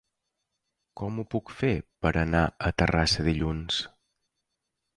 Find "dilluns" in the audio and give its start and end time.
3.31-3.81